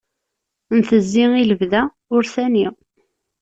[0.77, 1.81] Ntezzi i lebda,
[2.15, 2.67] ur sani.